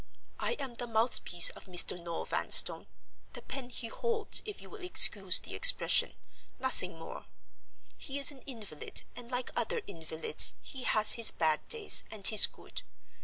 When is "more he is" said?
6.97-8.31